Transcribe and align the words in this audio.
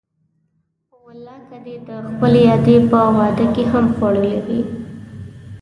په 0.89 0.95
والله 1.05 1.37
که 1.49 1.57
دې 1.65 1.75
د 1.87 1.89
خپلې 2.09 2.41
ادې 2.55 2.77
په 2.91 2.99
واده 3.17 3.45
کې 3.53 3.63
هم 3.71 3.85
خوړلي 3.95 4.35
وي. 4.45 4.61